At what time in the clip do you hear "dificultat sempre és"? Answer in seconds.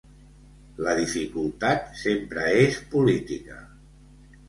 1.01-2.83